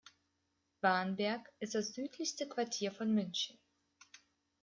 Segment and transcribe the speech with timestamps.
[0.81, 3.59] Warnberg ist das südlichste Quartier von München.